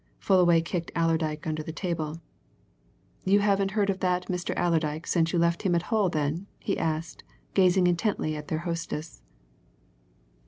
[0.17, 2.21] Fullaway kicked Allerdyke under the table.
[3.23, 4.55] "You haven't heard of that Mr.
[4.57, 9.21] Allerdyke since you left him at Hull, then?" he asked, gazing intently at their hostess.